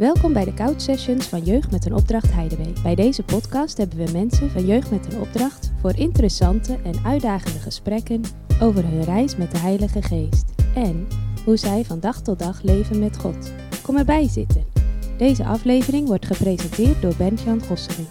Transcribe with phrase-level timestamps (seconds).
[0.00, 2.82] Welkom bij de Couch Sessions van Jeugd met een Opdracht Heideweek.
[2.82, 7.58] Bij deze podcast hebben we mensen van Jeugd met een Opdracht voor interessante en uitdagende
[7.58, 8.22] gesprekken
[8.60, 10.44] over hun reis met de Heilige Geest
[10.74, 11.08] en
[11.44, 13.52] hoe zij van dag tot dag leven met God.
[13.82, 14.66] Kom erbij zitten.
[15.18, 18.08] Deze aflevering wordt gepresenteerd door Bert-Jan Gosseling.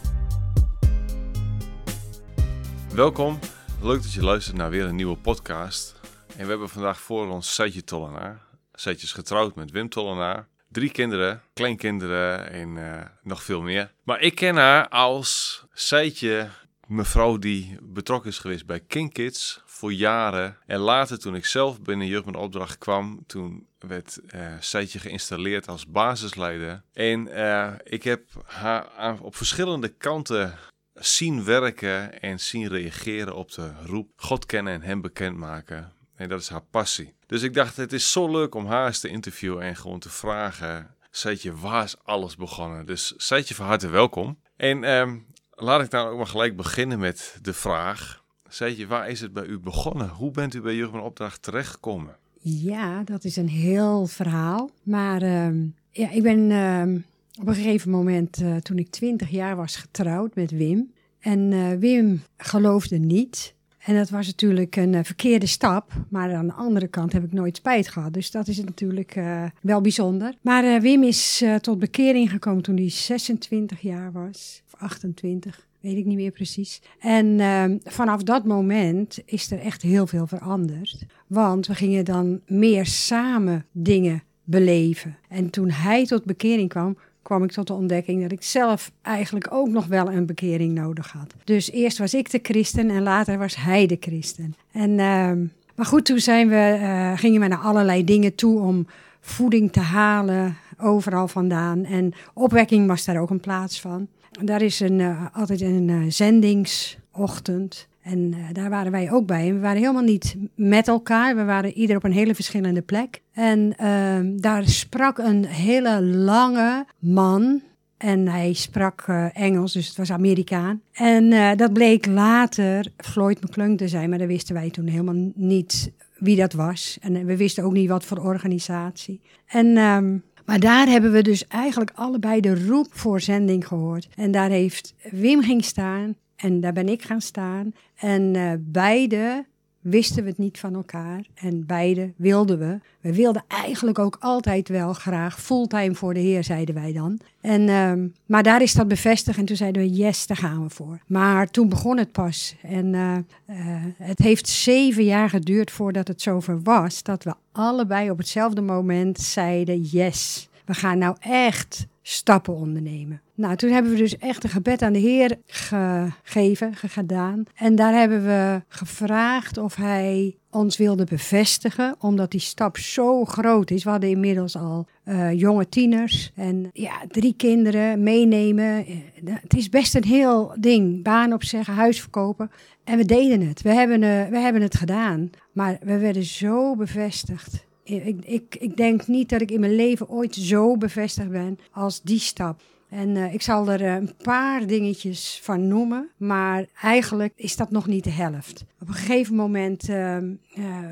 [2.94, 3.40] Welkom,
[3.82, 5.96] leuk dat je luistert naar weer een nieuwe podcast.
[6.38, 8.42] En we hebben vandaag voor ons Seitje Tollenaar.
[8.74, 10.48] Seitje is getrouwd met Wim Tollenaar.
[10.72, 13.92] Drie kinderen, kleinkinderen en uh, nog veel meer.
[14.04, 16.50] Maar ik ken haar als Seitje,
[16.88, 20.58] mevrouw die betrokken is geweest bij King Kids voor jaren.
[20.66, 26.84] En later toen ik zelf binnen Jeugd Opdracht kwam, toen werd uh, geïnstalleerd als basisleider.
[26.94, 30.58] En uh, ik heb haar op verschillende kanten
[30.94, 35.94] zien werken en zien reageren op de roep God kennen en hem bekendmaken.
[36.20, 37.14] En dat is haar passie.
[37.26, 40.10] Dus ik dacht, het is zo leuk om haar eens te interviewen en gewoon te
[40.10, 40.96] vragen.
[41.12, 42.86] Seitje, waar is alles begonnen?
[42.86, 44.38] Dus Seitje, van harte welkom.
[44.56, 48.24] En um, laat ik dan ook maar gelijk beginnen met de vraag.
[48.48, 50.10] Seitje, waar is het bij u begonnen?
[50.10, 52.18] Hoe bent u bij met Opdracht terechtgekomen?
[52.42, 54.70] Ja, dat is een heel verhaal.
[54.84, 55.50] Maar uh,
[55.92, 57.02] ja, ik ben uh,
[57.42, 60.94] op een gegeven moment, uh, toen ik twintig jaar was, getrouwd met Wim.
[61.20, 63.58] En uh, Wim geloofde niet.
[63.80, 65.92] En dat was natuurlijk een uh, verkeerde stap.
[66.10, 68.14] Maar aan de andere kant heb ik nooit spijt gehad.
[68.14, 70.34] Dus dat is natuurlijk uh, wel bijzonder.
[70.42, 74.62] Maar uh, Wim is tot bekering gekomen toen hij 26 jaar was.
[74.66, 76.82] Of 28, weet ik niet meer precies.
[77.00, 81.06] En ehm, vanaf dat moment is er echt heel veel veranderd.
[81.28, 85.18] Want we gingen dan meer samen dingen beleven.
[85.28, 89.48] En toen hij tot bekering kwam, kwam ik tot de ontdekking dat ik zelf eigenlijk
[89.52, 91.34] ook nog wel een bekering nodig had.
[91.44, 94.56] Dus eerst was ik de christen en later was hij de christen.
[94.72, 95.32] En, uh,
[95.76, 98.88] maar goed, toen zijn we, uh, gingen we naar allerlei dingen toe om
[99.20, 101.86] voeding te halen, overal vandaan.
[101.86, 104.08] En opwekking was daar ook een plaats van.
[104.44, 107.88] Daar is een, uh, altijd een uh, zendingsochtend.
[108.02, 109.48] En uh, daar waren wij ook bij.
[109.48, 111.36] En we waren helemaal niet met elkaar.
[111.36, 113.22] We waren ieder op een hele verschillende plek.
[113.34, 117.62] En uh, daar sprak een hele lange man.
[117.98, 120.82] En hij sprak uh, Engels, dus het was Amerikaan.
[120.92, 125.32] En uh, dat bleek later Floyd McClung te zijn, maar dat wisten wij toen helemaal
[125.36, 126.98] niet wie dat was.
[127.02, 129.22] En we wisten ook niet wat voor organisatie.
[129.46, 134.08] En um, maar daar hebben we dus eigenlijk allebei de roep voor zending gehoord.
[134.16, 137.74] En daar heeft Wim ging staan en daar ben ik gaan staan.
[137.96, 139.46] En uh, beide
[139.82, 141.26] wisten we het niet van elkaar.
[141.36, 142.80] En beide wilden we.
[143.02, 147.20] We wilden eigenlijk ook altijd wel graag fulltime voor de Heer, zeiden wij dan.
[147.42, 147.94] En, uh,
[148.26, 151.00] maar daar is dat bevestigd en toen zeiden we, yes, daar gaan we voor.
[151.08, 152.56] Maar toen begon het pas.
[152.62, 153.16] En uh,
[153.50, 153.56] uh,
[153.98, 159.20] het heeft zeven jaar geduurd voordat het zover was, dat we allebei op hetzelfde moment
[159.20, 163.22] zeiden, yes, we gaan nou echt stappen ondernemen.
[163.36, 167.44] Nou, toen hebben we dus echt een gebed aan de Heer gegeven, gedaan.
[167.56, 173.72] En daar hebben we gevraagd of hij ons wilde bevestigen, omdat die stap zo groot
[173.72, 173.84] is.
[173.84, 178.86] We hadden inmiddels al uh, jonge tieners en ja, drie kinderen meenemen.
[179.26, 181.04] Het is best een heel ding.
[181.04, 182.52] Baan opzeggen, huis verkopen.
[182.84, 183.62] En we deden het.
[183.62, 185.30] We hebben, uh, we hebben het gedaan.
[185.52, 187.68] Maar we werden zo bevestigd.
[187.90, 192.02] Ik, ik, ik denk niet dat ik in mijn leven ooit zo bevestigd ben als
[192.02, 192.62] die stap.
[192.90, 197.72] En uh, ik zal er uh, een paar dingetjes van noemen, maar eigenlijk is dat
[197.72, 198.66] nog niet de helft.
[198.82, 200.18] Op een gegeven moment uh,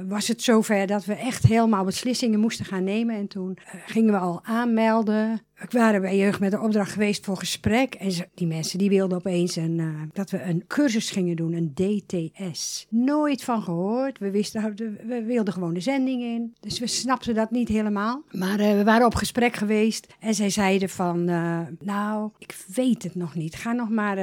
[0.08, 3.16] was het zover dat we echt helemaal beslissingen moesten gaan nemen.
[3.16, 5.42] En toen gingen we al aanmelden.
[5.58, 7.94] We waren bij Jeugd met de opdracht geweest voor gesprek.
[7.94, 11.74] En die mensen die wilden opeens een, uh, dat we een cursus gingen doen, een
[11.74, 12.86] DTS.
[12.90, 14.20] Nooit van gehoord.
[14.20, 14.76] We, wisten,
[15.08, 16.56] we wilden gewoon de zending in.
[16.60, 18.24] Dus we snapten dat niet helemaal.
[18.32, 20.08] Maar uh, we waren op gesprek geweest.
[20.20, 23.56] En zij zeiden van, uh, nou, ik weet het nog niet.
[23.56, 24.18] Ga nog maar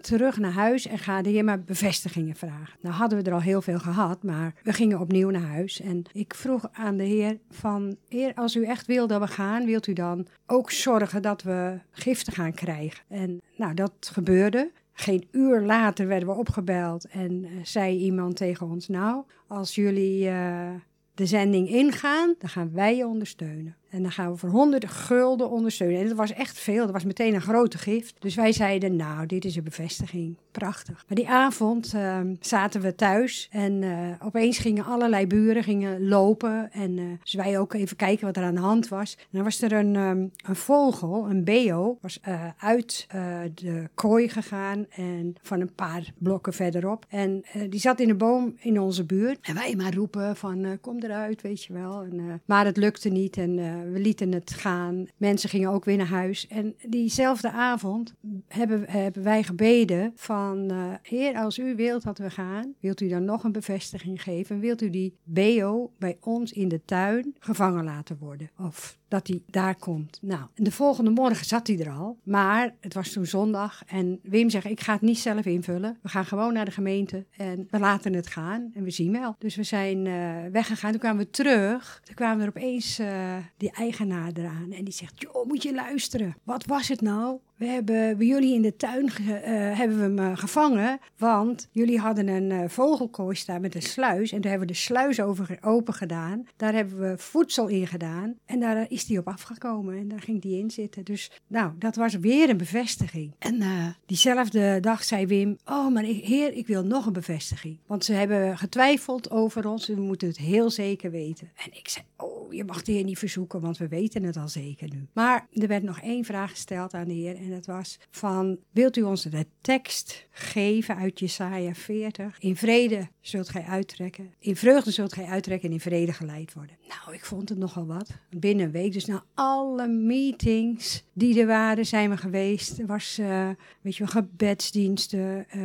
[0.00, 2.78] terug naar huis en ga de heer maar bevestigingen vragen.
[2.80, 5.80] Nou hadden we er al heel veel gehad, maar we gingen opnieuw naar huis.
[5.80, 9.64] En ik vroeg aan de heer van, heer, als u echt wil dat we gaan,
[9.64, 13.04] wilt u dan ook zorgen dat we giften gaan krijgen.
[13.08, 14.70] En nou, dat gebeurde.
[14.92, 20.24] Geen uur later werden we opgebeld en uh, zei iemand tegen ons: Nou, als jullie
[20.24, 20.70] uh,
[21.14, 23.76] de zending ingaan, dan gaan wij je ondersteunen.
[23.90, 26.00] En dan gaan we voor 100 gulden ondersteunen.
[26.00, 26.84] En dat was echt veel.
[26.84, 28.14] Dat was meteen een grote gift.
[28.18, 30.36] Dus wij zeiden, nou, dit is een bevestiging.
[30.50, 31.04] Prachtig.
[31.08, 33.48] Maar die avond uh, zaten we thuis.
[33.50, 36.72] En uh, opeens gingen allerlei buren gingen lopen.
[36.72, 39.16] En uh, wij ook even kijken wat er aan de hand was.
[39.18, 43.06] En dan was er een, um, een vogel, een beo, was eh, uit
[43.54, 44.86] de kooi gegaan.
[44.90, 47.06] En van een paar blokken verderop.
[47.08, 49.38] En die zat in een boom in onze buurt.
[49.42, 52.02] En wij maar roepen van, kom eruit, weet je wel.
[52.02, 53.36] En, maar het lukte niet.
[53.36, 53.58] En
[53.92, 55.06] we lieten het gaan.
[55.16, 56.46] Mensen gingen ook weer naar huis.
[56.46, 58.14] En diezelfde avond
[58.48, 60.70] hebben, hebben wij gebeden van...
[60.70, 64.60] eh, Heer, als u wilt dat we gaan, wilt u dan nog een bevestiging geven?
[64.60, 68.50] Wilt u die BO bij ons in de tuin gevangen laten worden?
[68.58, 70.18] Of dat hij daar komt.
[70.22, 72.18] Nou, en de volgende morgen zat hij er al.
[72.22, 73.82] Maar het was toen zondag.
[73.86, 75.98] En Wim zegt, ik ga het niet zelf invullen.
[76.02, 78.70] We gaan gewoon naar de gemeente en we laten het gaan.
[78.74, 79.36] En we zien wel.
[79.38, 80.90] Dus we zijn eh, weggegaan.
[80.90, 82.00] Toen kwamen we terug.
[82.04, 84.72] Toen kwamen er opeens eh, die eigenaar eraan.
[84.72, 86.36] En die zegt, joh, moet je luisteren.
[86.44, 87.38] Wat was het nou?
[87.60, 90.98] We hebben jullie in de tuin eh, hebben we hem eh, gevangen.
[91.16, 94.32] Want jullie hadden een eh, vogelkooi staan met een sluis.
[94.32, 96.46] En daar hebben we de sluis over, open gedaan.
[96.56, 98.34] Daar hebben we voedsel in gedaan.
[98.44, 99.98] En daar is hij op afgekomen.
[99.98, 101.04] En daar ging hij in zitten.
[101.04, 103.32] Dus nou, dat was weer een bevestiging.
[103.38, 103.62] En
[104.06, 107.76] diezelfde dag zei Wim: Oh, maar heer, ik wil nog een bevestiging.
[107.86, 109.86] Want ze hebben getwijfeld over ons.
[109.86, 111.50] We moeten het heel zeker weten.
[111.56, 114.48] En ik zei: Oh, je mag de heer niet verzoeken, want we weten het al
[114.48, 115.06] zeker nu.
[115.12, 117.36] Maar er werd nog één vraag gesteld aan de heer.
[117.36, 122.38] En dat was: van, Wilt u ons de tekst geven uit Jesaja 40?
[122.38, 124.34] In vrede zult gij uittrekken.
[124.38, 126.76] In vreugde zult gij uittrekken en in vrede geleid worden.
[126.88, 128.10] Nou, ik vond het nogal wat.
[128.30, 132.78] Binnen een week, dus na alle meetings die er waren, zijn we geweest.
[132.78, 133.48] Er was, eh,
[133.80, 135.60] weet je gebedsdiensten, eh,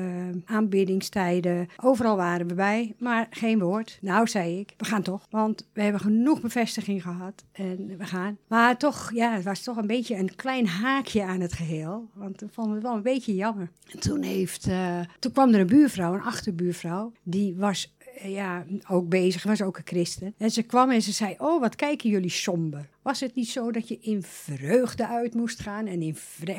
[0.45, 1.67] aanbiddingstijden.
[1.81, 3.97] Overal waren we bij, maar geen woord.
[4.01, 6.41] Nou, zei ik, we gaan toch, want we hebben genoeg
[6.75, 8.37] bevestiging gehad en we gaan.
[8.47, 12.41] Maar toch, ja, het was toch een beetje een klein haakje aan het geheel, want
[12.41, 13.71] we vonden het wel een beetje jammer.
[13.91, 19.09] En toen, heeft, eh, toen kwam er een buurvrouw, een achterbuurvrouw, die was ja, ook
[19.09, 20.33] bezig, was ook een christen.
[20.37, 22.89] En ze kwam en ze zei, oh, wat kijken jullie somber.
[23.01, 26.17] Was het niet zo dat je in vreugde uit moest gaan en in?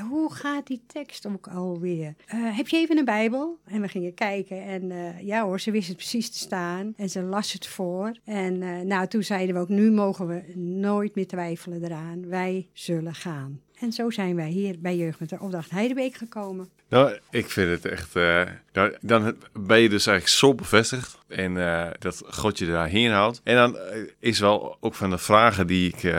[0.09, 2.15] Hoe gaat die tekst ook alweer?
[2.27, 3.59] Eh, heb je even een Bijbel?
[3.65, 7.11] En we gingen kijken en eh, ja hoor, ze wist het precies te staan en
[7.11, 8.17] ze las het voor.
[8.25, 12.29] En eh, nou, toen zeiden we ook, nu mogen we nooit meer twijfelen eraan.
[12.29, 13.61] Wij zullen gaan.
[13.81, 16.69] En zo zijn wij hier bij Jeugd met de Opdracht Heidebeek gekomen.
[16.89, 18.17] Nou, ik vind het echt.
[18.17, 18.43] eh,
[18.73, 21.19] nou, dan ben je dus eigenlijk zo bevestigd.
[21.29, 23.41] En eh, dat God je daarheen houdt.
[23.45, 26.15] En dan eh, is wel ook van de vragen die, ik,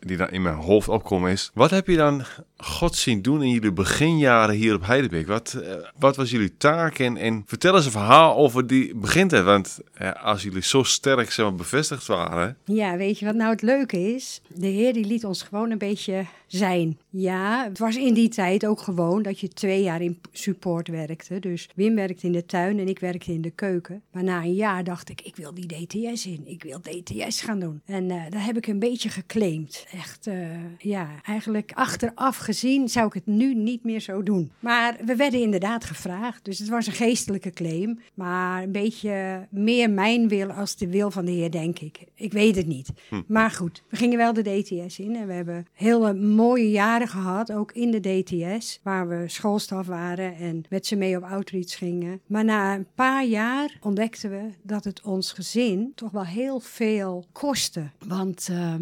[0.00, 1.50] die dan in mijn hoofd opkomen: is.
[1.54, 2.24] Wat heb je dan
[2.64, 5.26] God zien doen in jullie beginjaren hier op Heidebeek?
[5.26, 6.98] Wat, eh, wat was jullie taak?
[6.98, 9.44] En, en vertel eens een verhaal over die begintijd.
[9.44, 12.56] Want eh, als jullie zo sterk zeg maar, bevestigd waren.
[12.64, 14.40] Ja, weet je wat nou het leuke is?
[14.48, 16.98] De Heer die liet ons gewoon een beetje zijn.
[17.16, 21.38] Ja, het was in die tijd ook gewoon dat je twee jaar in support werkte.
[21.38, 24.02] Dus Wim werkte in de tuin en ik werkte in de keuken.
[24.12, 26.42] Maar na een jaar dacht ik, ik wil die DTS in.
[26.44, 27.80] Ik wil DTS gaan doen.
[27.84, 29.86] En uh, dat heb ik een beetje geclaimd.
[29.92, 30.34] Echt, uh,
[30.78, 34.52] ja, eigenlijk achteraf gezien zou ik het nu niet meer zo doen.
[34.60, 36.44] Maar we werden inderdaad gevraagd.
[36.44, 37.98] Dus het was een geestelijke claim.
[38.14, 42.04] Maar een beetje meer mijn wil als de wil van de Heer, denk ik.
[42.14, 42.88] Ik weet het niet.
[43.08, 43.22] Hm.
[43.26, 45.16] Maar goed, we gingen wel de DTS in.
[45.16, 48.80] En we hebben hele mooie jaren gehad, ook in de DTS.
[48.82, 52.20] Waar we schoolstaf waren en met ze mee op outreach gingen.
[52.26, 57.24] Maar na een paar jaar ontdekten we dat het ons gezin toch wel heel veel
[57.32, 57.90] kostte.
[58.06, 58.74] Want uh,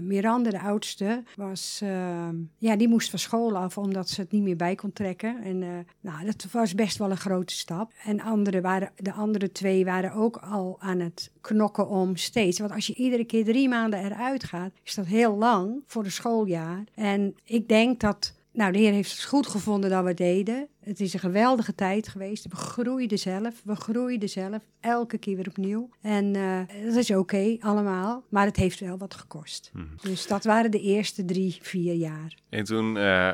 [0.00, 2.28] Miranda, de oudste, was, uh,
[2.58, 5.42] ja, die moest van school af omdat ze het niet meer bij kon trekken.
[5.42, 5.68] En uh,
[6.00, 7.92] nou, dat was best wel een grote stap.
[8.04, 12.58] En andere waren, de andere twee waren ook al aan het knokken om steeds.
[12.58, 16.12] Want als je iedere keer drie maanden eruit gaat, is dat heel lang voor een
[16.12, 16.84] schooljaar.
[16.94, 20.68] En ik denk dat nou, de Heer heeft het goed gevonden dat we deden.
[20.80, 22.48] Het is een geweldige tijd geweest.
[22.48, 23.62] We groeiden zelf.
[23.64, 24.62] We groeiden zelf.
[24.80, 25.88] Elke keer weer opnieuw.
[26.00, 28.24] En uh, dat is oké, okay, allemaal.
[28.28, 29.70] Maar het heeft wel wat gekost.
[29.74, 29.88] Mm.
[30.02, 32.34] Dus dat waren de eerste drie, vier jaar.
[32.48, 33.30] En toen, uh,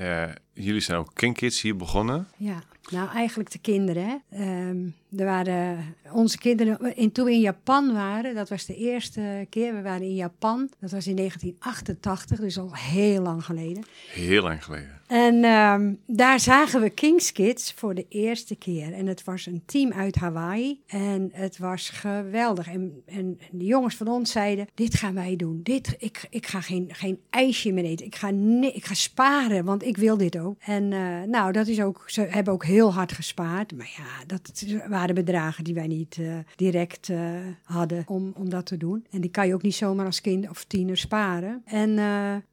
[0.00, 2.28] uh, jullie zijn ook King Kids hier begonnen.
[2.36, 4.22] Ja, nou eigenlijk de kinderen.
[4.32, 9.46] Um, er waren onze kinderen, in, toen we in Japan waren, dat was de eerste
[9.50, 9.74] keer.
[9.74, 10.70] We waren in Japan.
[10.80, 13.84] Dat was in 1988, dus al heel lang geleden.
[14.12, 15.00] Heel lang geleden.
[15.06, 18.92] En um, daar zagen we Kings Kids voor de eerste keer.
[18.92, 20.80] En het was een team uit Hawaii.
[20.86, 22.68] En het was geweldig.
[22.68, 25.60] En, en de jongens van ons zeiden: Dit gaan wij doen.
[25.62, 28.06] Dit, ik, ik ga geen, geen ijsje meer eten.
[28.06, 30.56] Ik ga, nee, ik ga sparen, want ik wil dit ook.
[30.60, 33.76] En uh, nou, dat is ook, ze hebben ook heel hard gespaard.
[33.76, 37.30] Maar ja, dat waren bedragen die wij niet uh, direct uh,
[37.62, 39.06] hadden om, om dat te doen.
[39.10, 41.62] En die kan je ook niet zomaar als kind of tiener sparen.
[41.64, 41.94] En.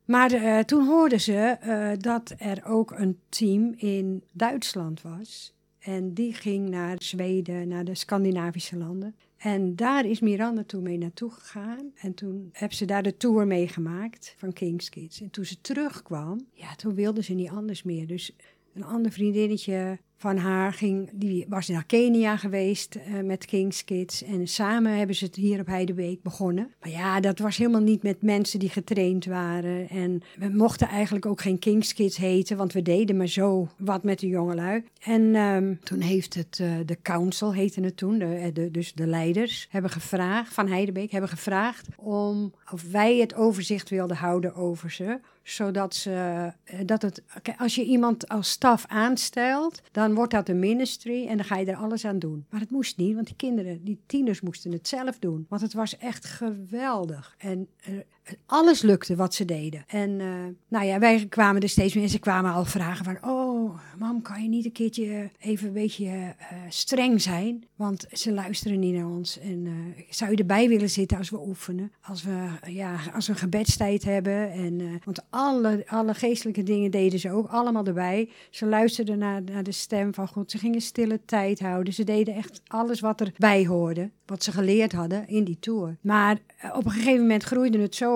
[0.05, 1.57] Maar toen hoorden ze
[1.99, 5.53] dat er ook een team in Duitsland was.
[5.79, 9.15] En die ging naar Zweden, naar de Scandinavische landen.
[9.43, 11.91] En daar is Miranda toen mee naartoe gegaan.
[11.95, 15.21] En toen hebben ze daar de tour meegemaakt van King's Kids.
[15.21, 18.07] En toen ze terugkwam, ja, toen wilde ze niet anders meer.
[18.07, 18.35] Dus
[18.73, 24.23] een ander vriendinnetje van haar ging, die was naar Kenia geweest uh, met Kings Kids.
[24.23, 26.71] En samen hebben ze het hier op Heidebeek begonnen.
[26.81, 29.89] Maar ja, dat was helemaal niet met mensen die getraind waren.
[29.89, 34.03] En we mochten eigenlijk ook geen Kings Kids heten, want we deden maar zo wat
[34.03, 34.83] met de jongelui.
[35.01, 39.07] En um, toen heeft het, uh, de council heette het toen, de, de, dus de
[39.07, 44.91] leiders, hebben gevraagd, van Heidebeek, hebben gevraagd om of wij het overzicht wilden houden over
[44.91, 47.21] ze zodat ze, eh, dat het,
[47.57, 51.65] als je iemand als staf aanstelt, dan wordt dat een ministry en dan ga je
[51.65, 52.45] er alles aan doen.
[52.49, 55.45] Maar het moest niet, want die kinderen, die tieners moesten het zelf doen.
[55.49, 57.35] Want het was echt geweldig.
[57.37, 57.99] En uh,
[58.45, 59.83] alles lukte wat ze deden.
[59.87, 60.27] En uh,
[60.67, 62.07] nou ja, wij kwamen er steeds meer.
[62.07, 66.05] Ze kwamen al vragen van, oh, mam, kan je niet een keertje even een beetje
[66.05, 66.33] uh,
[66.69, 67.63] streng zijn?
[67.75, 69.39] Want ze luisteren niet naar ons.
[69.39, 69.73] En uh,
[70.09, 71.91] zou je erbij willen zitten als we oefenen?
[72.01, 74.51] Als we, ja, als we gebedstijd hebben.
[74.51, 78.29] En, want alle, alle geestelijke dingen deden ze ook allemaal erbij.
[78.49, 80.51] Ze luisterden naar, naar de stem van God.
[80.51, 81.93] Ze gingen stille tijd houden.
[81.93, 84.09] Ze deden echt alles wat erbij hoorde.
[84.25, 85.97] Wat ze geleerd hadden in die tour.
[86.01, 86.37] Maar
[86.73, 88.12] op een gegeven moment groeide het zo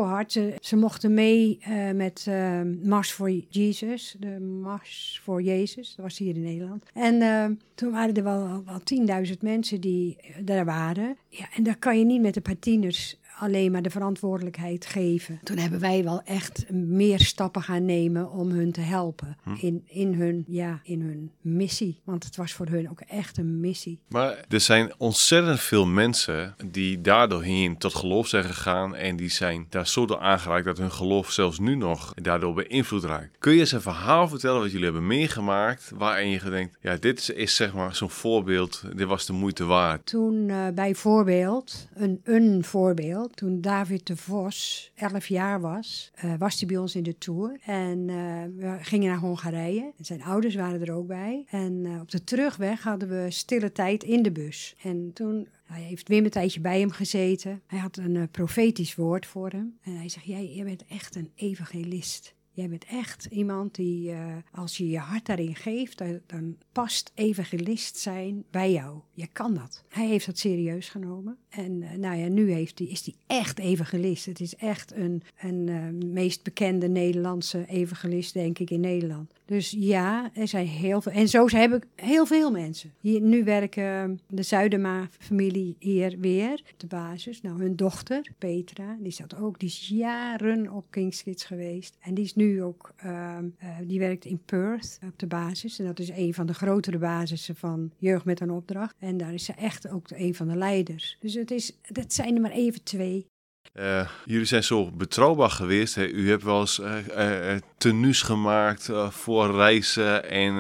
[0.62, 4.16] Ze, mochten mee uh, met uh, Mars voor Jezus.
[4.20, 5.94] De Mars voor Jezus.
[5.96, 6.84] Dat was hier in Nederland.
[6.94, 11.18] En uh, toen waren er wel, wel 10.000 mensen die daar waren.
[11.30, 15.40] Ja, en daar kan je niet met de paar tieners alleen maar de verantwoordelijkheid geven.
[15.44, 19.50] Toen hebben wij wel echt meer stappen gaan nemen om hun te helpen hm.
[19.60, 22.02] in, in, hun, ja, in hun missie.
[22.04, 24.00] Want het was voor hun ook echt een missie.
[24.08, 29.66] Maar er zijn ontzettend veel mensen die daardoorheen tot geloof zijn gegaan en die zijn
[29.70, 33.36] daar zo door aangeraakt dat hun geloof zelfs nu nog daardoor beïnvloed raakt.
[33.40, 37.20] Kun je eens een verhaal vertellen wat jullie hebben meegemaakt waarin je denkt, ja, dit
[37.20, 40.06] is, is zeg maar zo'n voorbeeld, dit was de moeite waard.
[40.06, 46.60] Toen uh, bijvoorbeeld, een, een voorbeeld, toen David de Vos 11 jaar was, uh, was
[46.60, 47.60] hij bij ons in de tour.
[47.66, 49.92] En uh, we gingen naar Hongarije.
[50.00, 51.46] Zijn ouders waren er ook bij.
[51.50, 54.76] En uh, op de terugweg hadden we stille tijd in de bus.
[54.82, 57.62] En toen hij heeft Wim een tijdje bij hem gezeten.
[57.68, 59.78] Hij had een profetisch woord voor hem.
[59.82, 62.36] En hij zegt, jij, bent echt een evangelist.
[62.52, 64.14] Jij bent echt iemand die,
[64.52, 69.00] als je je hart daarin geeft, dan, past evangelist zijn bij jou.
[69.14, 69.84] Je kan dat.
[69.90, 71.38] Hij heeft dat serieus genomen.
[71.50, 74.26] En uh, nou ja, nu heeft hij, is hij echt evangelist.
[74.26, 79.32] Het is echt een, een uh, meest bekende Nederlandse evangelist, denk ik, in Nederland.
[79.46, 81.12] Dus ja, er zijn heel veel.
[81.12, 82.94] En zo heb ik heel veel mensen.
[83.02, 87.42] Hier, nu werken de Zuidema-familie hier weer op de basis.
[87.42, 91.98] Nou, hun dochter, Petra, die zat ook, die is jaren op King's Kids geweest.
[92.00, 95.80] En die is nu ook, uh, uh, die werkt in Perth op de basis.
[95.80, 98.96] En dat is een van de grotere basissen van Jeugd met een Opdracht.
[99.00, 101.18] En daar is ze echt ook een van de leiders.
[101.20, 103.26] Dus het is, dat zijn er maar even twee.
[103.74, 105.96] Uh, jullie zijn zo betrouwbaar geweest.
[105.96, 106.08] Hè?
[106.08, 110.30] U hebt wel eens uh, tenues gemaakt voor reizen.
[110.30, 110.54] En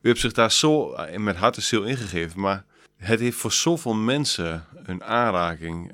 [0.00, 2.40] u hebt zich daar zo met hart en ziel ingegeven.
[2.40, 2.64] Maar
[2.96, 5.92] het heeft voor zoveel mensen een aanraking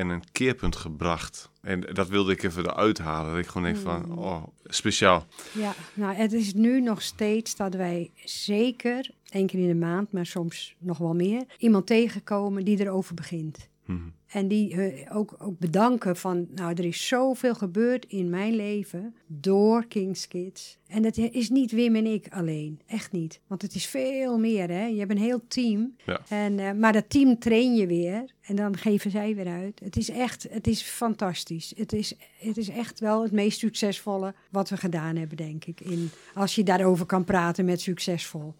[0.00, 1.50] en een keerpunt gebracht.
[1.62, 3.30] En dat wilde ik even eruit halen.
[3.30, 4.18] Dat ik gewoon denk van, mm.
[4.18, 5.26] oh, speciaal.
[5.52, 10.12] Ja, nou het is nu nog steeds dat wij zeker, één keer in de maand,
[10.12, 13.68] maar soms nog wel meer, iemand tegenkomen die erover begint.
[13.90, 14.12] Mm.
[14.26, 19.14] En die uh, ook, ook bedanken van, nou, er is zoveel gebeurd in mijn leven
[19.26, 20.78] door King's Kids.
[20.86, 23.40] En dat is niet Wim en ik alleen, echt niet.
[23.46, 24.86] Want het is veel meer, hè.
[24.86, 25.96] Je hebt een heel team.
[26.04, 26.20] Ja.
[26.28, 29.80] En, uh, maar dat team train je weer en dan geven zij weer uit.
[29.84, 31.72] Het is echt, het is fantastisch.
[31.76, 35.80] Het is, het is echt wel het meest succesvolle wat we gedaan hebben, denk ik.
[35.80, 38.54] In, als je daarover kan praten met succesvol.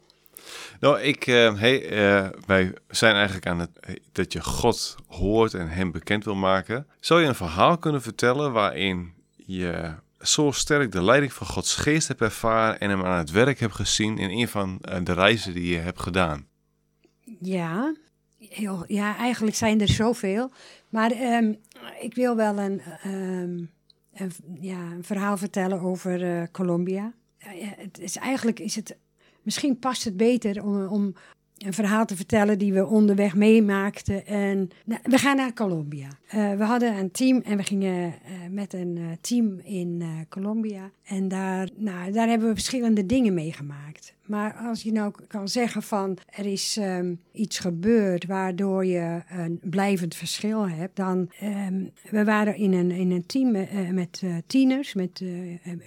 [0.81, 3.71] Nou, ik, uh, hey, uh, wij zijn eigenlijk aan het
[4.13, 6.87] dat je God hoort en Hem bekend wil maken.
[7.01, 12.09] Zou je een verhaal kunnen vertellen waarin je zo sterk de leiding van Gods geest
[12.09, 15.55] hebt ervaren en Hem aan het werk hebt gezien in een van uh, de reizen
[15.55, 16.47] die je hebt gedaan?
[17.41, 17.95] Ja,
[18.39, 20.51] heel, ja eigenlijk zijn er zoveel.
[20.89, 21.59] Maar um,
[22.01, 27.13] ik wil wel een, een, ja, een verhaal vertellen over Colombia.
[27.39, 28.97] het is, eigenlijk is het
[29.51, 31.15] misschien past het beter om, om
[31.59, 34.27] een verhaal te vertellen die we onderweg meemaakten.
[34.27, 36.09] En nou, we gaan naar Colombia.
[36.35, 38.13] Uh, we hadden een team en we gingen uh,
[38.51, 40.91] met een uh, team in Colombia.
[41.05, 44.15] En daar, nou, daar hebben we verschillende dingen meegemaakt.
[44.27, 49.61] Maar als je nou kan zeggen van er is um, iets gebeurd waardoor je een
[49.63, 53.51] blijvend verschil hebt, dan um, we waren in een, in een team
[53.95, 55.25] met tieners, met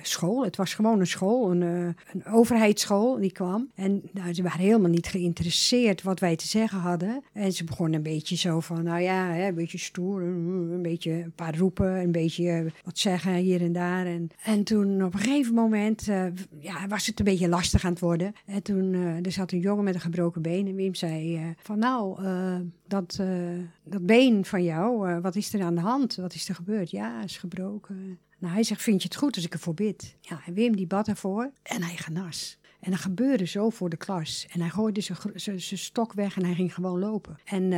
[0.01, 0.43] school.
[0.43, 3.69] Het was gewoon een school, een, een overheidsschool die kwam.
[3.75, 7.23] En nou, ze waren helemaal niet geïnteresseerd wat wij te zeggen hadden.
[7.33, 11.11] En ze begonnen een beetje zo van, nou ja, hè, een beetje stoer, een beetje
[11.11, 14.05] een paar roepen, een beetje wat zeggen hier en daar.
[14.05, 16.05] En, en toen op een gegeven moment
[16.59, 18.33] ja, was het een beetje lastig aan het worden.
[18.45, 20.67] En toen uh, er zat een jongen met een gebroken been.
[20.67, 22.23] En Wim zei van nou,
[22.87, 23.19] dat,
[23.83, 26.15] dat been van jou, wat is er aan de hand?
[26.15, 26.91] Wat is er gebeurd?
[26.91, 28.19] Ja, is gebroken.
[28.39, 30.15] Nou, hij zegt, vind je het goed als ik ervoor bid?
[30.21, 32.57] Ja, en Wim die bad ervoor en hij genas.
[32.79, 34.47] En dat gebeurde zo voor de klas.
[34.51, 35.01] En hij gooide
[35.35, 37.37] zijn stok weg en hij ging gewoon lopen.
[37.45, 37.71] En,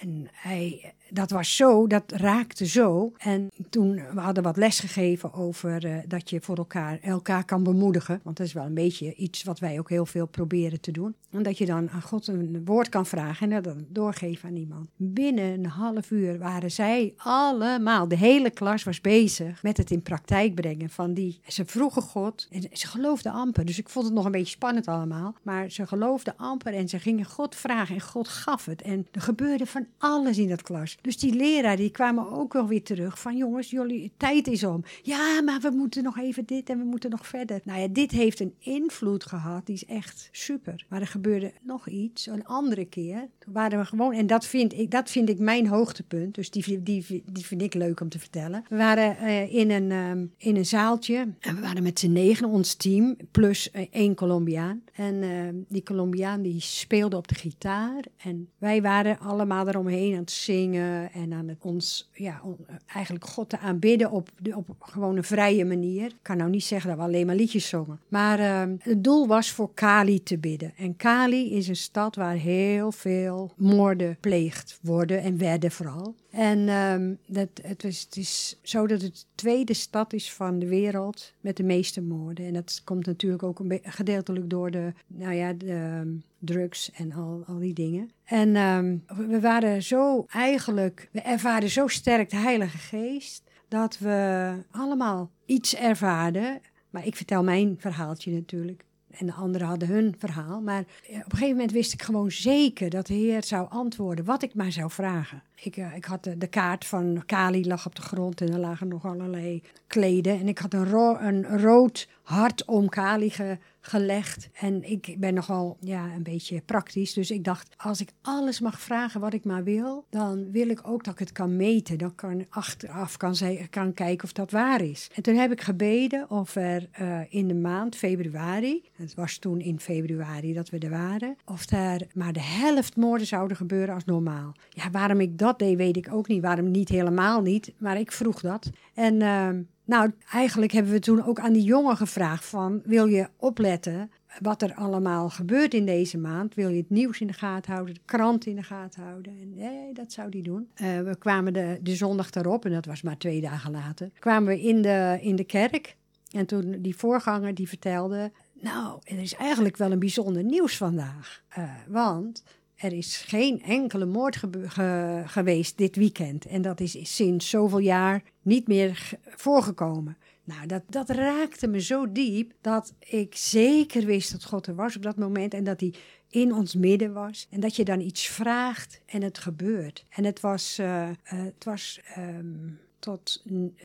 [0.00, 3.12] en hij, dat was zo, dat raakte zo.
[3.18, 7.62] En toen we hadden wat les gegeven over uh, dat je voor elkaar, elkaar kan
[7.62, 8.20] bemoedigen.
[8.22, 11.14] Want dat is wel een beetje iets wat wij ook heel veel proberen te doen.
[11.30, 14.56] En dat je dan aan God een woord kan vragen en dat dan doorgeven aan
[14.56, 14.88] iemand.
[14.96, 20.02] Binnen een half uur waren zij allemaal, de hele klas was bezig met het in
[20.02, 21.40] praktijk brengen van die.
[21.46, 23.64] Ze vroegen God en ze geloofden amper.
[23.64, 25.34] Dus ik vond het nog een beetje spannend allemaal.
[25.42, 28.82] Maar ze geloofden amper en ze gingen God vragen en God gaf het.
[28.82, 30.97] En er gebeurde van alles in dat klas.
[31.00, 34.84] Dus die leraar die kwamen ook wel weer terug van jongens, jullie tijd is om.
[35.02, 37.60] Ja, maar we moeten nog even dit en we moeten nog verder.
[37.64, 40.84] Nou ja, dit heeft een invloed gehad, die is echt super.
[40.88, 43.28] Maar er gebeurde nog iets, een andere keer.
[43.38, 46.82] Toen waren we gewoon, en dat vind ik, dat vind ik mijn hoogtepunt, dus die,
[46.82, 48.64] die, die vind ik leuk om te vertellen.
[48.68, 52.48] We waren uh, in, een, um, in een zaaltje en we waren met z'n negen,
[52.48, 54.82] ons team, plus uh, één Colombiaan.
[54.92, 60.20] En uh, die Colombiaan die speelde op de gitaar en wij waren allemaal eromheen aan
[60.20, 65.24] het zingen en aan ons, ja, on, eigenlijk God te aanbidden op, op gewoon een
[65.24, 66.06] vrije manier.
[66.06, 68.00] Ik kan nou niet zeggen dat we alleen maar liedjes zongen.
[68.08, 70.72] Maar uh, het doel was voor Kali te bidden.
[70.76, 76.14] En Kali is een stad waar heel veel moorden pleegd worden en werden vooral.
[76.30, 80.66] En um, dat, het, is, is zo dat het de tweede stad is van de
[80.68, 82.46] wereld met de meeste moorden.
[82.46, 87.12] En dat komt natuurlijk ook een gedeeltelijk door de, nou ja, de um, drugs en
[87.12, 88.10] al, al die dingen.
[88.24, 94.52] En um, we waren zo eigenlijk, we ervaren zo sterk de Heilige Geest dat we
[94.70, 96.60] allemaal iets ervaarden.
[96.90, 98.84] Maar ik vertel mijn verhaaltje natuurlijk.
[99.18, 100.60] En de anderen hadden hun verhaal.
[100.60, 104.42] Maar op een gegeven moment wist ik gewoon zeker dat de Heer zou antwoorden wat
[104.42, 105.42] ik maar zou vragen.
[105.62, 108.88] Ik, uh, ik had de, kaart van Kali lag op de grond en er lagen
[108.88, 110.40] nog allerlei kleden.
[110.40, 114.48] En ik had een, een rood hart om Kali ge gelegd.
[114.52, 117.12] En ik ben nogal ja, een beetje praktisch.
[117.12, 120.80] Dus ik dacht, als ik alles mag vragen wat ik maar wil, dan wil ik
[120.82, 121.98] ook dat ik het kan meten.
[121.98, 123.34] Dan kan achteraf kan,
[123.70, 125.10] kan kijken of dat waar is.
[125.14, 129.60] En toen heb ik gebeden of er uh, in de maand februari, het was toen
[129.60, 134.04] in februari dat we er waren, of er maar de helft moorden zouden gebeuren als
[134.04, 134.52] normaal.
[134.68, 136.42] Ja, waarom ik dat deed, weet ik ook niet.
[136.42, 138.70] Waarom niet helemaal niet, maar ik vroeg dat.
[138.94, 139.48] En uh,
[139.88, 144.62] nou, eigenlijk hebben we toen ook aan die jongen gevraagd van, wil je opletten wat
[144.62, 146.54] er allemaal gebeurt in deze maand?
[146.54, 149.32] Wil je het nieuws in de gaten houden, de krant in de gaten houden?
[149.40, 150.68] En nee, dat zou die doen.
[150.82, 154.48] Uh, we kwamen de, de zondag erop, en dat was maar twee dagen later, kwamen
[154.48, 155.96] we in de, in de kerk.
[156.30, 161.42] En toen die voorganger die vertelde, nou, er is eigenlijk wel een bijzonder nieuws vandaag.
[161.58, 162.42] Uh, want
[162.78, 166.46] er is geen enkele moord ge ge geweest dit weekend.
[166.46, 170.16] En dat is sinds zoveel jaar niet meer voorgekomen.
[170.44, 174.96] Nou, dat, dat raakte me zo diep dat ik zeker wist dat God er was
[174.96, 175.94] op dat moment en dat hij
[176.28, 177.46] in ons midden was.
[177.50, 180.04] En dat je dan iets vraagt en het gebeurt.
[180.08, 183.44] En het was, uh, uh, het was um, tot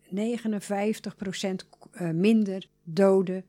[0.10, 1.66] 59 procent
[2.02, 3.46] uh, minder doden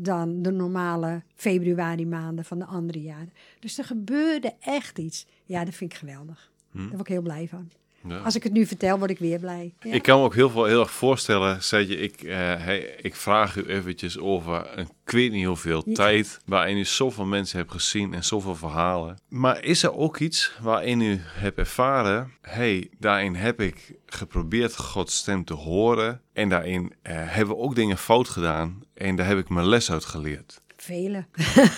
[0.00, 3.32] dan de normale februari maanden van de andere jaren.
[3.60, 5.26] Dus er gebeurde echt iets.
[5.44, 6.50] Ja, dat vind ik geweldig.
[6.72, 7.70] Daar word ik heel blij van.
[8.08, 8.18] Ja.
[8.18, 9.74] Als ik het nu vertel, word ik weer blij.
[9.80, 9.92] Ja.
[9.92, 13.14] Ik kan me ook heel, veel, heel erg voorstellen, zei je, ik, uh, hey, ik
[13.14, 15.94] vraag u eventjes over een ik weet niet hoeveel ja.
[15.94, 19.18] tijd waarin u zoveel mensen hebt gezien en zoveel verhalen.
[19.28, 25.16] Maar is er ook iets waarin u hebt ervaren, hey, daarin heb ik geprobeerd Gods
[25.16, 29.38] stem te horen en daarin uh, hebben we ook dingen fout gedaan en daar heb
[29.38, 30.60] ik mijn les uit geleerd?
[30.76, 31.24] Vele.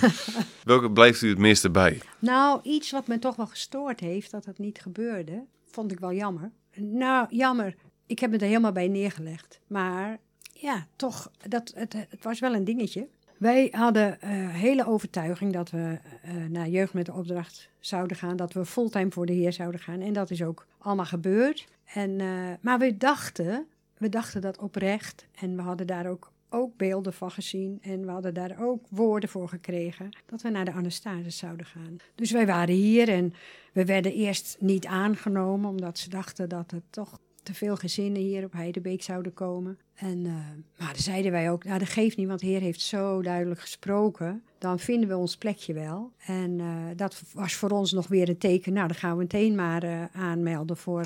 [0.65, 2.01] Welke blijft u het meeste bij?
[2.19, 6.13] Nou, iets wat me toch wel gestoord heeft dat het niet gebeurde vond ik wel
[6.13, 6.51] jammer.
[6.75, 7.75] Nou, jammer.
[8.07, 9.61] Ik heb me er helemaal bij neergelegd.
[9.67, 10.19] Maar
[10.53, 13.09] ja, toch, dat, het, het was wel een dingetje.
[13.39, 18.37] Wij hadden uh, hele overtuiging dat we uh, naar jeugd met de opdracht zouden gaan.
[18.37, 20.01] Dat we fulltime voor de Heer zouden gaan.
[20.01, 21.67] En dat is ook allemaal gebeurd.
[21.85, 25.27] En, uh, maar we dachten, we dachten dat oprecht.
[25.41, 29.29] En we hadden daar ook ook beelden van gezien en we hadden daar ook woorden
[29.29, 31.97] voor gekregen dat we naar de Anastasis zouden gaan.
[32.15, 33.35] Dus wij waren hier en
[33.73, 38.45] we werden eerst niet aangenomen omdat ze dachten dat er toch te veel gezinnen hier
[38.45, 39.79] op Heidebeek zouden komen.
[39.95, 40.35] En, uh,
[40.79, 44.43] maar zeiden wij ook, nou dat geeft niet, want de Heer heeft zo duidelijk gesproken.
[44.61, 46.13] Dan vinden we ons plekje wel.
[46.27, 48.73] En uh, dat was voor ons nog weer een teken.
[48.73, 51.03] Nou, dan gaan we meteen maar uh, aanmelden voor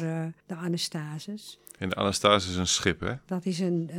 [0.47, 1.59] de Anastasis.
[1.79, 3.15] En de Anastasia is een schip, hè?
[3.27, 3.91] Dat is een,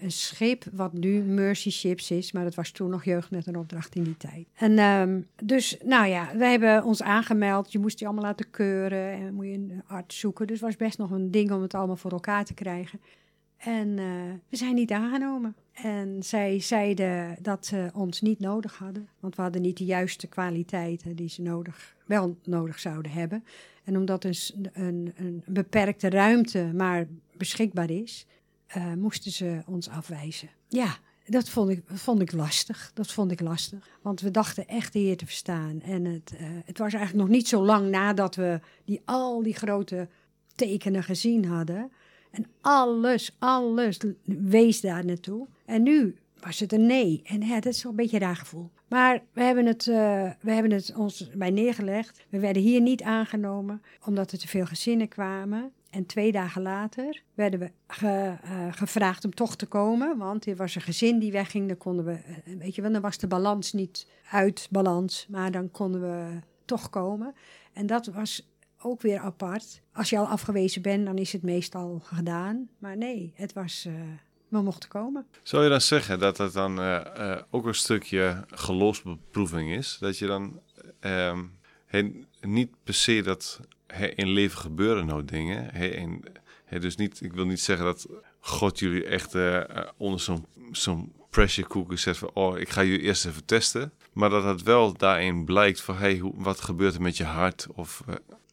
[0.00, 3.56] een schip wat nu Mercy Ships is, maar dat was toen nog jeugd met een
[3.56, 4.46] opdracht in die tijd.
[4.54, 7.72] En um, dus, nou ja, wij hebben ons aangemeld.
[7.72, 10.46] Je moest die allemaal laten keuren en moet je een arts zoeken.
[10.46, 13.00] Dus het was best nog een ding om het allemaal voor elkaar te krijgen.
[13.56, 13.94] En
[14.48, 15.54] we zijn niet aangenomen.
[15.82, 20.26] En zij zeiden dat ze ons niet nodig hadden, want we hadden niet de juiste
[20.26, 23.44] kwaliteiten die ze nodig, wel nodig zouden hebben.
[23.84, 24.36] En omdat een,
[24.72, 28.26] een, een beperkte ruimte maar beschikbaar is,
[28.76, 30.48] uh, moesten ze ons afwijzen.
[30.68, 32.90] Ja, dat vond ik, vond ik lastig.
[32.94, 33.88] Dat vond ik lastig.
[34.02, 35.82] Want we dachten echt de Heer te verstaan.
[35.82, 39.54] En het, uh, het was eigenlijk nog niet zo lang nadat we die, al die
[39.54, 40.08] grote
[40.54, 41.92] tekenen gezien hadden.
[42.30, 45.46] En alles, alles wees daar naartoe.
[45.66, 47.20] En nu was het een nee.
[47.24, 48.70] En ja, dat is wel een beetje raar gevoel.
[48.88, 52.26] Maar we hebben, het, uh, we hebben het ons bij neergelegd.
[52.28, 55.72] We werden hier niet aangenomen omdat er te veel gezinnen kwamen.
[55.90, 60.18] En twee dagen later werden we ge, uh, gevraagd om toch te komen.
[60.18, 61.68] Want er was een gezin die wegging.
[61.68, 62.12] Dan konden we,
[62.44, 65.26] uh, weet je wel, dan was de balans niet uit balans.
[65.30, 67.34] Maar dan konden we toch komen.
[67.72, 69.82] En dat was ook weer apart.
[69.92, 72.68] Als je al afgewezen bent, dan is het meestal gedaan.
[72.78, 73.88] Maar nee, het was.
[74.48, 75.26] We mochten komen.
[75.42, 79.96] Zou je dan zeggen dat dat dan uh, uh, ook een stukje geloofsbeproeving is?
[80.00, 80.60] Dat je dan
[81.00, 81.38] uh,
[82.40, 83.60] niet per se dat
[84.14, 85.72] in leven gebeuren nou dingen.
[85.72, 86.22] en,
[86.80, 88.06] dus niet, ik wil niet zeggen dat
[88.40, 89.34] God jullie echt
[89.96, 92.30] onder zo'n zo'n pressure cooker zet van...
[92.34, 93.92] oh, ik ga jullie eerst even testen.
[94.12, 95.96] Maar dat het wel daarin blijkt van...
[95.96, 97.66] hey, hoe, wat gebeurt er met je hart?
[97.74, 98.04] Of,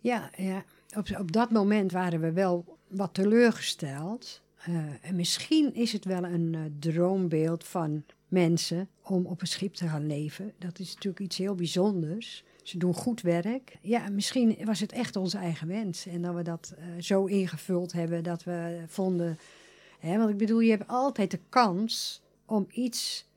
[0.01, 0.63] ja, ja.
[0.95, 4.41] Op, op dat moment waren we wel wat teleurgesteld.
[4.69, 9.73] Uh, en misschien is het wel een uh, droombeeld van mensen om op een schip
[9.73, 10.54] te gaan leven.
[10.60, 12.43] Dat is natuurlijk iets heel bijzonders.
[12.63, 13.78] Ze doen goed werk.
[13.82, 16.06] Ja, misschien was het echt onze eigen wens.
[16.06, 19.38] En dat we dat uh, zo ingevuld hebben dat we vonden.
[19.99, 23.32] Hè, want ik bedoel, je hebt altijd de kans om iets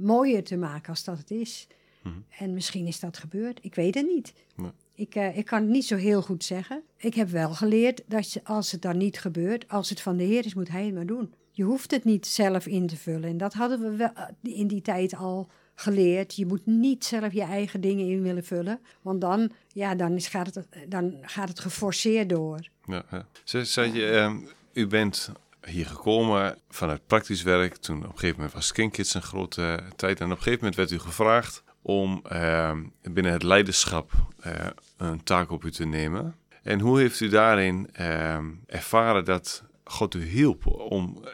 [0.00, 1.66] mooier te maken als dat het is.
[2.02, 2.24] Mm -hmm.
[2.38, 3.58] En misschien is dat gebeurd.
[3.62, 4.32] Ik weet het niet.
[4.56, 4.70] Nee.
[5.00, 6.82] Ik, uh, ik kan het niet zo heel goed zeggen.
[6.96, 10.44] Ik heb wel geleerd dat als het dan niet gebeurt, als het van de Heer
[10.44, 11.34] is, moet Hij het maar doen.
[11.50, 13.30] Je hoeft het niet zelf in te vullen.
[13.30, 14.10] En dat hadden we wel
[14.42, 16.36] in die tijd al geleerd.
[16.36, 18.80] Je moet niet zelf je eigen dingen in willen vullen.
[19.02, 22.68] Want dan, ja, dan, is, gaat, het, dan gaat het geforceerd door.
[22.84, 23.26] Ja, ja.
[23.64, 24.34] Zei je, uh,
[24.72, 25.32] u bent
[25.66, 27.76] hier gekomen vanuit praktisch werk.
[27.76, 30.20] Toen op een gegeven moment was Skinkids een grote tijd.
[30.20, 34.12] En op een gegeven moment werd u gevraagd om uh, binnen het leiderschap
[34.46, 34.52] uh,
[34.96, 36.34] een taak op u te nemen.
[36.62, 41.24] En hoe heeft u daarin uh, ervaren dat God u hielp om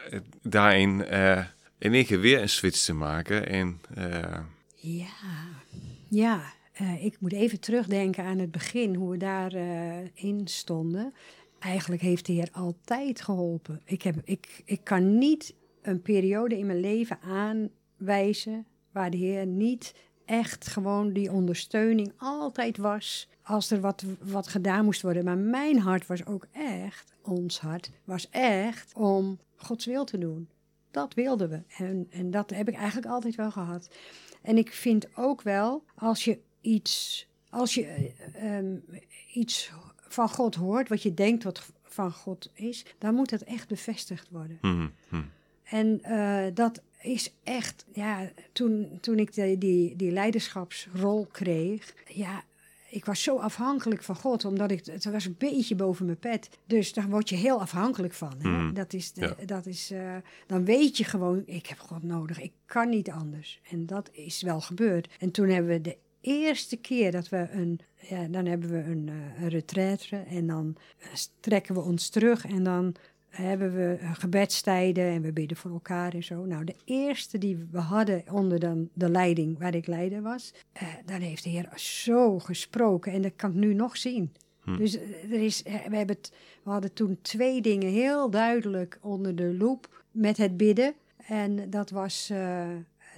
[0.41, 1.07] daarin
[1.77, 3.47] in één keer weer een switch te maken?
[3.49, 3.81] En,
[4.75, 5.07] Ja,
[6.09, 6.41] ja.
[6.99, 11.13] ik moet even terugdenken aan het begin, hoe we daarin in stonden.
[11.59, 13.81] Eigenlijk heeft de Heer altijd geholpen.
[13.85, 19.45] Ik, heb, ik, ik kan niet een periode in mijn leven aanwijzen waar de Heer
[19.45, 19.93] niet
[20.27, 25.25] echt gewoon die ondersteuning altijd was als er wat, wat gedaan moest worden.
[25.25, 30.49] Maar mijn hart was ook echt, ons hart, was echt om Gods wil te doen.
[30.91, 31.61] Dat wilden we.
[31.77, 33.89] En, en dat heb ik eigenlijk altijd wel gehad.
[34.41, 38.11] En ik vind ook wel, als je iets, als je,
[38.43, 38.83] um,
[39.33, 43.67] iets van God hoort, wat je denkt wat van God is, dan moet dat echt
[43.67, 44.57] bevestigd worden.
[44.61, 45.29] Mm -hmm.
[45.63, 52.43] En uh, dat is echt, ja, toen, toen ik de, die, die leiderschapsrol kreeg, ja,
[52.89, 56.49] ik was zo afhankelijk van God, omdat ik, het was een beetje boven mijn pet.
[56.65, 58.35] Dus daar word je heel afhankelijk van.
[58.41, 58.49] Hè?
[58.49, 58.73] Mm.
[58.73, 59.45] Dat is, de, Ja.
[59.45, 60.15] dat is uh,
[60.47, 63.61] dan weet je gewoon, ik heb God nodig, ik kan niet anders.
[63.69, 65.09] En dat is wel gebeurd.
[65.19, 69.07] En toen hebben we de eerste keer dat we een, ja, dan hebben we een,
[69.07, 71.07] uh, een retraite en dan uh,
[71.39, 72.95] trekken we ons terug en dan
[73.41, 76.45] hebben we uh, gebedstijden en we bidden voor elkaar en zo.
[76.45, 80.87] Nou, de eerste die we hadden onder dan de leiding waar ik leider was, uh,
[81.05, 84.33] daar heeft de Heer zo gesproken en dat kan ik nu nog zien.
[84.63, 84.77] Hm.
[84.77, 86.31] Dus uh, er is, we, hebben het,
[86.63, 90.93] we hadden toen twee dingen heel duidelijk onder de loep met het bidden.
[91.27, 92.67] En dat was uh,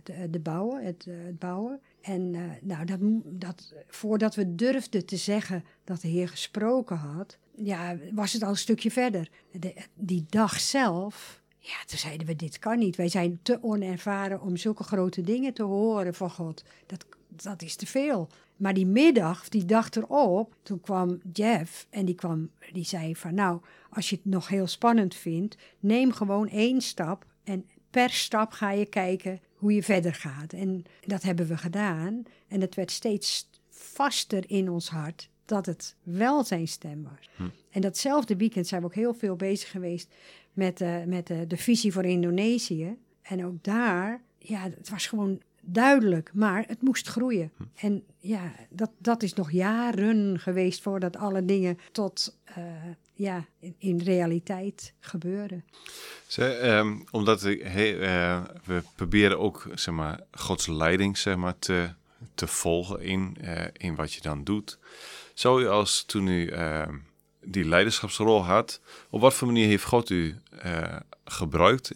[0.03, 1.79] de, de bouwen, het, het bouwen.
[2.01, 7.37] En uh, nou, dat, dat, voordat we durfden te zeggen dat de Heer gesproken had,
[7.55, 9.29] ja, was het al een stukje verder.
[9.51, 12.95] De, die dag zelf, ja, toen zeiden we, dit kan niet.
[12.95, 16.63] Wij zijn te onervaren om zulke grote dingen te horen van God.
[16.85, 18.29] Dat, dat is te veel.
[18.55, 23.33] Maar die middag, die dag erop, toen kwam Jeff en die, kwam, die zei van,
[23.33, 28.51] nou, als je het nog heel spannend vindt, neem gewoon één stap en per stap
[28.51, 30.53] ga je kijken hoe je verder gaat.
[30.53, 32.23] En dat hebben we gedaan.
[32.47, 37.29] En het werd steeds vaster in ons hart dat het wel zijn stem was.
[37.35, 37.43] Hm.
[37.69, 40.13] En datzelfde weekend zijn we ook heel veel bezig geweest
[40.53, 42.97] met, eh, met eh, de visie voor Indonesië.
[43.21, 47.51] En ook daar, ja, het was gewoon duidelijk, maar het moest groeien.
[47.75, 52.55] En ja, dat, dat is nog jaren geweest voordat alle dingen tot eh,
[53.19, 53.45] ja,
[53.77, 55.65] in, realiteit gebeuren.
[56.37, 61.89] Ehm, omdat eh, we proberen ook zeg maar, Gods leiding zeg maar, te,
[62.35, 64.79] te volgen in, eh, in wat je dan doet.
[65.33, 66.95] Zou je als toen u ehm,
[67.43, 71.91] die leiderschapsrol had, op wat voor manier heeft God u eh, gebruikt?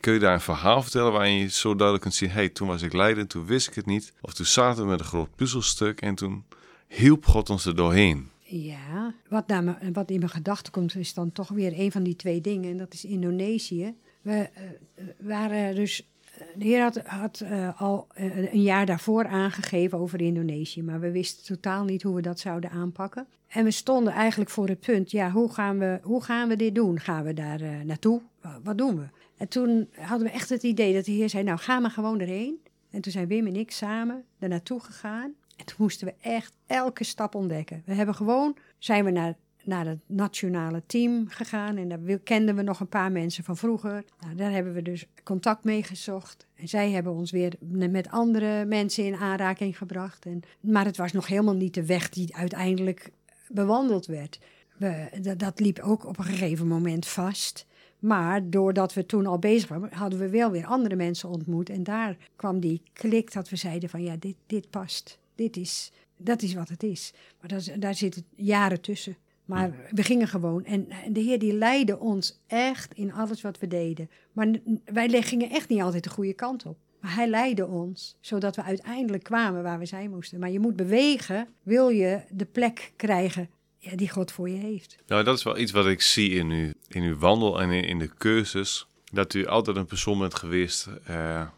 [0.00, 2.82] Kun je daar een verhaal vertellen waarin je zo duidelijk kunt zien: hey, toen was
[2.82, 4.12] ik leider, toen wist ik het niet.
[4.20, 6.44] Of toen zaten we met een groot puzzelstuk en toen
[6.88, 8.30] hielp God ons er doorheen.
[8.48, 12.16] Ja, wat, me, wat in mijn gedachten komt, is dan toch weer een van die
[12.16, 12.70] twee dingen.
[12.70, 13.94] En dat is Indonesië.
[14.22, 16.08] We eh, waren dus.
[16.56, 21.44] De Heer had, eh, al eh, een jaar daarvoor aangegeven over Indonesië, maar we wisten
[21.44, 23.26] totaal niet hoe we dat zouden aanpakken.
[23.46, 26.74] En we stonden eigenlijk voor het punt: ja, hoe gaan we, hoe gaan we dit
[26.74, 27.00] doen?
[27.00, 28.22] Gaan we daar eh, naartoe?
[28.40, 29.04] Wa- Wat doen we?
[29.36, 32.20] En toen hadden we echt het idee dat de Heer zei: Nou, ga maar gewoon
[32.20, 32.58] erheen.
[32.90, 35.34] En toen zijn Wim en ik samen daar naartoe gegaan.
[35.56, 37.82] En toen moesten we echt elke stap ontdekken.
[37.84, 41.76] We hebben gewoon, zijn we naar, naar het nationale team gegaan.
[41.76, 44.04] En daar kenden we nog een paar mensen van vroeger.
[44.20, 46.46] Nou, daar hebben we dus contact mee gezocht.
[46.54, 50.26] En zij hebben ons weer met andere mensen in aanraking gebracht.
[50.26, 53.10] En, maar het was nog helemaal niet de weg die uiteindelijk
[53.48, 54.38] bewandeld werd.
[54.76, 57.66] We, dat, dat liep ook op een gegeven moment vast.
[57.98, 61.70] Maar doordat we toen al bezig waren, hadden we wel weer andere mensen ontmoet.
[61.70, 65.18] En daar kwam die klik dat we zeiden van ja, dit, dit past.
[65.36, 67.12] Dit is, dat is wat het is.
[67.40, 69.16] Maar dat, daar zitten jaren tussen.
[69.44, 70.64] Maar we gingen gewoon.
[70.64, 74.10] En, de Heer die leidde ons echt in alles wat we deden.
[74.32, 74.48] Maar
[74.84, 76.76] wij gingen echt niet altijd de goede kant op.
[77.00, 80.38] Maar hij leidde ons, zodat we uiteindelijk kwamen waar we zijn moesten.
[80.38, 84.96] Maar je moet bewegen, wil je de plek krijgen ja, die God voor je heeft.
[85.06, 87.84] Nou, dat is wel iets wat ik zie in, u, in uw wandel en in,
[87.84, 88.86] in de cursus.
[89.12, 91.48] Dat u altijd een persoon bent geweest eh, eh,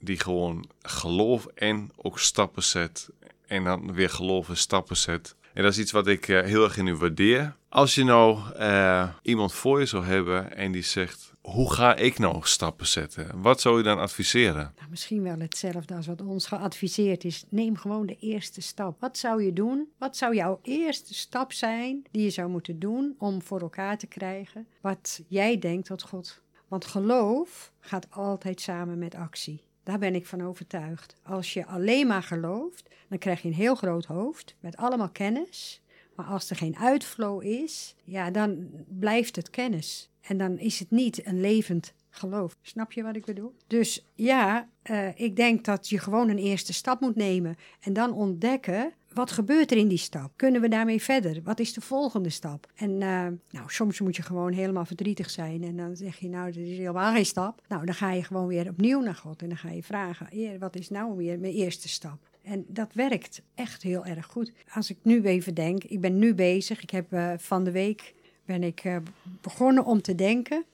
[0.00, 3.08] die gewoon geloof en ook stappen zet.
[3.46, 5.36] En dan weer geloof en stappen zet.
[5.54, 7.56] En dat is iets wat ik eh, heel erg in u waardeer.
[7.68, 11.34] Als je nou eh, iemand voor je zou hebben en die zegt...
[11.40, 13.42] Hoe ga ik nou stappen zetten?
[13.42, 14.72] Wat zou je dan adviseren?
[14.76, 17.44] Nou, misschien wel hetzelfde als wat ons geadviseerd is.
[17.48, 19.00] Neem gewoon de eerste stap.
[19.00, 19.88] Wat zou je doen?
[19.98, 24.06] Wat zou jouw eerste stap zijn die je zou moeten doen om voor elkaar te
[24.06, 26.40] krijgen wat jij denkt dat God.
[26.68, 29.65] Want geloof gaat altijd samen met actie.
[29.86, 31.14] Daar ben ik van overtuigd.
[31.22, 35.82] Als je alleen maar gelooft, dan krijg je een heel groot hoofd met allemaal kennis.
[36.14, 40.10] Maar als er geen uitflow is, ja, dan blijft het kennis.
[40.20, 42.56] En dan is het niet een levend geloof.
[42.62, 43.54] Snap je wat ik bedoel?
[43.66, 47.56] Dus ja, eh, ik denk dat je gewoon een eerste stap moet nemen.
[47.80, 50.32] En dan ontdekken, wat gebeurt er in die stap?
[50.36, 51.40] Kunnen we daarmee verder?
[51.44, 52.66] Wat is de volgende stap?
[52.74, 55.64] En eh, nou, soms moet je gewoon helemaal verdrietig zijn.
[55.64, 57.62] En dan zeg je, nou, dit is helemaal geen stap.
[57.68, 59.42] Nou, dan ga je gewoon weer opnieuw naar God.
[59.42, 62.28] En dan ga je vragen, wat is nou weer mijn eerste stap?
[62.42, 64.52] En dat werkt echt heel erg goed.
[64.74, 66.82] Als ik nu even denk, ik ben nu bezig.
[66.82, 68.96] Ik heb eh, van de week ben ik eh,
[69.40, 70.64] begonnen om te denken.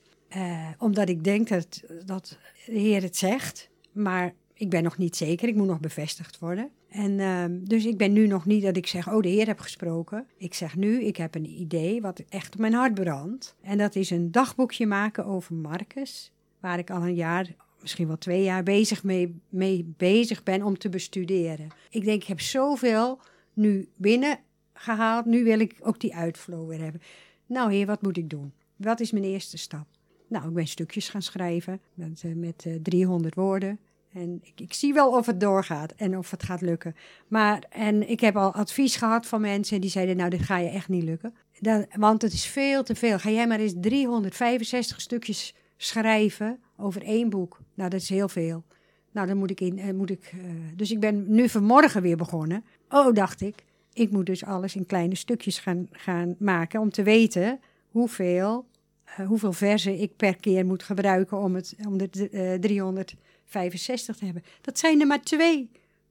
[0.79, 3.71] omdat ik denk dat, dat de Heer het zegt.
[3.93, 5.49] Maar ik ben nog niet zeker.
[5.49, 6.71] Ik moet nog bevestigd worden.
[6.89, 9.59] En ehm, dus ik ben nu nog niet dat ik zeg, oh de Heer heb
[9.59, 10.27] gesproken.
[10.37, 13.57] Ik zeg nu, ik heb een idee wat echt op mijn hart brandt.
[13.61, 16.33] En dat is een dagboekje maken over Marcus.
[16.61, 19.05] Waar ik al een jaar, misschien wel twee jaar bezig
[19.49, 21.69] mee, bezig ben om te bestuderen.
[21.91, 23.21] Ik denk, ik heb zoveel
[23.53, 25.25] nu binnengehaald.
[25.25, 27.01] Nu wil ik ook die uitflow weer hebben.
[27.47, 28.53] Nou heer, wat moet ik doen?
[28.77, 29.87] Wat is mijn eerste stap?
[30.29, 33.79] Nou, ik ben stukjes gaan schrijven met, eh, met eh, 300 woorden.
[34.13, 36.97] En ik, zie wel of het doorgaat en of het gaat lukken.
[37.29, 40.69] Maar, en ik heb al advies gehad van mensen die zeiden: Nou, dit ga je
[40.69, 41.35] echt niet lukken.
[41.61, 43.19] Dan, want het is veel te veel.
[43.19, 47.61] Ga jij maar eens 365 stukjes schrijven over één boek.
[47.75, 48.65] Nou, dat is heel veel.
[49.13, 49.79] Nou, dan moet ik in.
[49.79, 50.39] Eh, moet ik, eh,
[50.77, 52.65] dus ik ben nu vanmorgen weer begonnen.
[52.89, 53.65] Oh, dacht ik.
[53.93, 58.67] Ik moet dus alles in kleine stukjes gaan, gaan maken om te weten hoeveel,
[59.05, 63.15] eh, hoeveel verzen ik per keer moet gebruiken om, het, om de 300.
[63.53, 64.45] 65 te hebben.
[64.61, 65.71] Dat zijn er maar twee.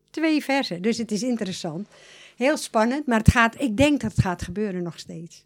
[0.09, 0.81] Twee versen.
[0.81, 1.87] Dus het is interessant.
[2.35, 5.45] Heel spannend, maar het gaat, ik denk dat het gaat gebeuren nog steeds.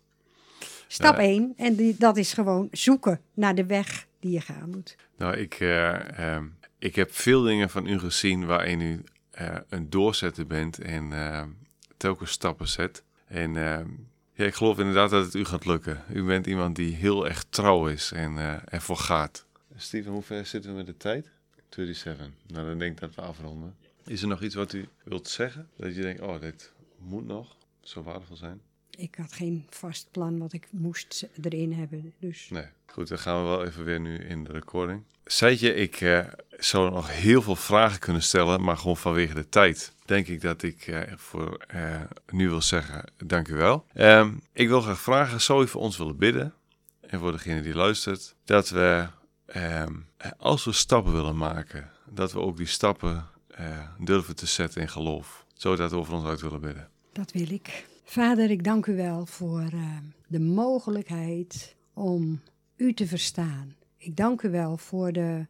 [0.88, 4.96] Stap 1, en die, dat is gewoon zoeken naar de weg die je gaan moet.
[5.18, 6.46] Nou, ik, eh, ehm,
[6.80, 11.50] ik heb veel dingen van u gezien waarin u eh, een doorzetter bent en ehm,
[11.98, 13.04] telkens stappen zet.
[13.28, 13.88] En ehm,
[14.34, 16.04] ja, ik geloof inderdaad dat het u gaat lukken.
[16.14, 19.46] U bent iemand die heel erg trouw is en eh, ervoor gaat.
[19.76, 21.32] Steven, hoe ver zitten we met de tijd?
[21.76, 22.28] 37.
[22.48, 23.76] Nou, dan denk ik dat we afronden.
[24.06, 25.70] Is er nog iets wat u wilt zeggen?
[25.78, 27.56] Dat je denkt, oh, dit moet nog?
[27.88, 28.62] zo waardevol zijn?
[28.98, 32.14] Ik had geen vast plan wat ik moest erin hebben.
[32.20, 32.66] Dus Nee.
[32.86, 35.04] Goed, dan gaan we wel even weer nu in de recording.
[35.26, 39.92] Seitje, ik eh, zou nog heel veel vragen kunnen stellen, maar gewoon vanwege de tijd
[40.06, 43.86] denk ik dat ik eh, voor eh, nu wil zeggen dank u wel.
[43.94, 46.54] Ehm, ik wil graag vragen, zou u voor ons willen bidden?
[47.00, 49.08] En voor degene die luistert, dat we
[49.46, 49.94] ehm,
[50.38, 54.90] als we stappen willen maken, dat we ook die stappen eh, durven te zetten in
[54.90, 55.46] geloof.
[55.54, 56.90] Zou u dat over ons uit willen bidden?
[57.16, 57.86] dat wil ik.
[58.04, 62.42] Vader, ik dank u wel voor eh, de mogelijkheid om
[62.76, 63.76] u te verstaan.
[63.98, 65.46] Ik dank u wel voor de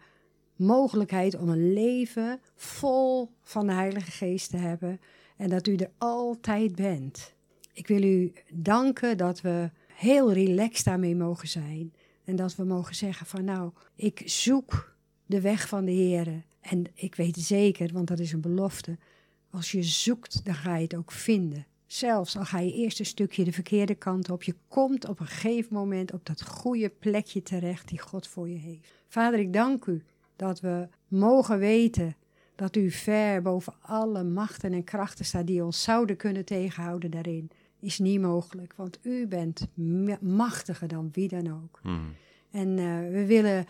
[0.56, 5.00] mogelijkheid om een leven vol van de Heilige Geest te hebben
[5.38, 7.34] en dat u er altijd bent.
[7.74, 11.94] Ik wil u danken dat we heel relaxed daarmee mogen zijn
[12.26, 16.86] en dat we mogen zeggen van nou, ik zoek de weg van de Heer en
[16.94, 18.98] ik weet zeker, want dat is een belofte,
[19.50, 21.66] als je zoekt, dan ga je het ook vinden.
[21.86, 25.28] Zelfs al ga je eerst een stukje de verkeerde kant op, je komt op een
[25.28, 28.94] gegeven moment op dat goede plekje terecht die God voor je heeft.
[29.08, 30.04] Vader, ik dank u
[30.36, 32.16] dat we mogen weten
[32.56, 37.52] dat u ver boven alle machten en krachten staat die ons zouden kunnen tegenhouden daarin.
[37.80, 41.80] Is niet mogelijk, want u bent ma- machtiger dan wie dan ook.
[41.82, 42.14] Hmm.
[42.52, 43.66] En eh, we willen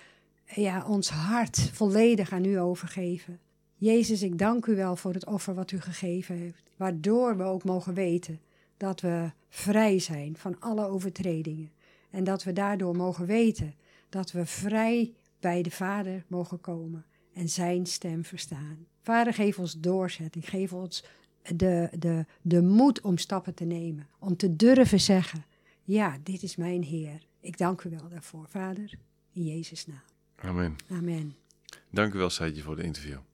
[0.46, 3.40] ja, ons hart volledig aan u overgeven.
[3.76, 6.64] Jezus, ik dank u wel voor het offer wat u gegeven heeft.
[6.76, 8.40] Waardoor we ook mogen weten
[8.78, 11.72] dat we vrij zijn van alle overtredingen.
[12.10, 13.74] En dat we daardoor mogen weten
[14.10, 18.88] dat we vrij bij de Vader mogen komen en zijn stem verstaan.
[19.02, 20.50] Vader, geef ons doorzetting.
[20.50, 21.04] Geef ons
[21.56, 24.08] de, de, de moed om stappen te nemen.
[24.20, 25.46] Om te durven zeggen,
[25.84, 27.22] ja, dit is mijn Heer.
[27.40, 28.94] Ik dank u wel daarvoor, Vader.
[29.32, 30.02] In Jezus' naam.
[30.36, 30.76] Amen.
[30.90, 31.36] Amen.
[31.90, 33.18] Dank u wel, Seitje, voor de interview.